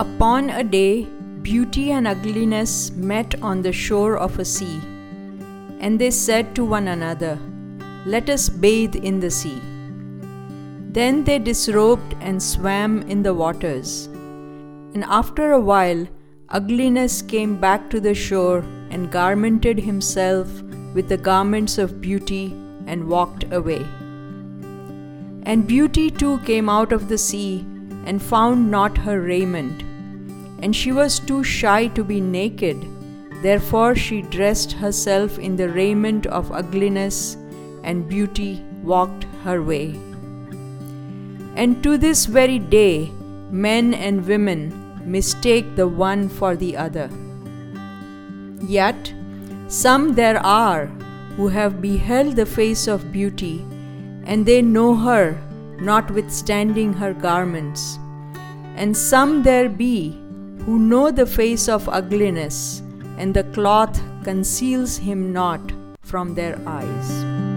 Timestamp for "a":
0.48-0.64, 4.38-4.44, 15.52-15.60